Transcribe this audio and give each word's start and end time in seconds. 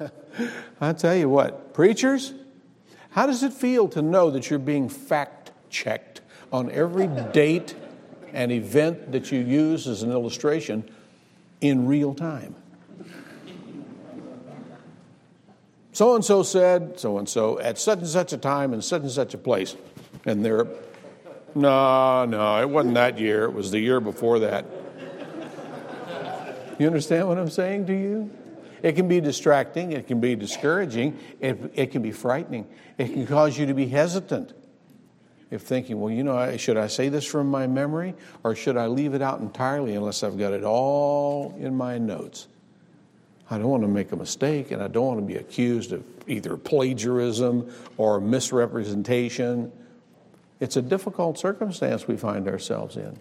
I 0.80 0.92
tell 0.92 1.14
you 1.14 1.28
what, 1.28 1.74
preachers, 1.74 2.34
how 3.10 3.26
does 3.26 3.42
it 3.42 3.52
feel 3.52 3.88
to 3.88 4.02
know 4.02 4.30
that 4.30 4.50
you're 4.50 4.58
being 4.58 4.88
fact 4.88 5.52
checked 5.68 6.20
on 6.52 6.70
every 6.70 7.08
date 7.32 7.74
and 8.32 8.52
event 8.52 9.12
that 9.12 9.32
you 9.32 9.40
use 9.40 9.86
as 9.86 10.02
an 10.02 10.10
illustration 10.10 10.88
in 11.60 11.86
real 11.86 12.14
time? 12.14 12.54
So 15.92 16.14
and 16.14 16.24
so 16.24 16.42
said, 16.42 16.98
so 17.00 17.18
and 17.18 17.28
so, 17.28 17.58
at 17.58 17.78
such 17.78 17.98
and 17.98 18.08
such 18.08 18.32
a 18.32 18.38
time 18.38 18.72
in 18.72 18.80
such 18.80 19.02
and 19.02 19.10
such 19.10 19.34
a 19.34 19.38
place. 19.38 19.76
And 20.24 20.44
they're, 20.44 20.66
no, 21.54 22.24
no, 22.24 22.60
it 22.62 22.70
wasn't 22.70 22.94
that 22.94 23.18
year, 23.18 23.44
it 23.44 23.52
was 23.52 23.70
the 23.70 23.80
year 23.80 24.00
before 24.00 24.38
that. 24.38 24.64
You 26.78 26.86
understand 26.86 27.28
what 27.28 27.36
I'm 27.36 27.50
saying 27.50 27.86
to 27.88 27.92
you? 27.92 28.30
It 28.82 28.92
can 28.92 29.08
be 29.08 29.20
distracting, 29.20 29.92
it 29.92 30.06
can 30.06 30.20
be 30.20 30.36
discouraging, 30.36 31.18
it, 31.40 31.72
it 31.74 31.86
can 31.90 32.02
be 32.02 32.12
frightening, 32.12 32.66
it 32.98 33.12
can 33.12 33.26
cause 33.26 33.58
you 33.58 33.66
to 33.66 33.74
be 33.74 33.86
hesitant. 33.86 34.52
If 35.50 35.62
thinking, 35.62 36.00
well, 36.00 36.12
you 36.12 36.22
know, 36.22 36.56
should 36.56 36.76
I 36.76 36.86
say 36.86 37.08
this 37.08 37.24
from 37.24 37.48
my 37.48 37.66
memory 37.66 38.14
or 38.44 38.54
should 38.54 38.76
I 38.76 38.86
leave 38.86 39.14
it 39.14 39.22
out 39.22 39.40
entirely 39.40 39.94
unless 39.94 40.22
I've 40.22 40.38
got 40.38 40.52
it 40.52 40.62
all 40.62 41.56
in 41.58 41.76
my 41.76 41.98
notes? 41.98 42.46
I 43.50 43.58
don't 43.58 43.68
want 43.68 43.82
to 43.82 43.88
make 43.88 44.12
a 44.12 44.16
mistake 44.16 44.70
and 44.70 44.80
I 44.80 44.86
don't 44.86 45.06
want 45.06 45.18
to 45.18 45.26
be 45.26 45.34
accused 45.34 45.90
of 45.90 46.04
either 46.28 46.56
plagiarism 46.56 47.72
or 47.96 48.20
misrepresentation. 48.20 49.72
It's 50.60 50.76
a 50.76 50.82
difficult 50.82 51.36
circumstance 51.36 52.06
we 52.06 52.16
find 52.16 52.46
ourselves 52.46 52.96
in. 52.96 53.18